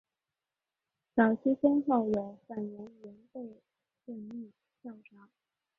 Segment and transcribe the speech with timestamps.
[1.15, 3.61] 早期先后有范源濂被
[4.05, 5.29] 任命校长。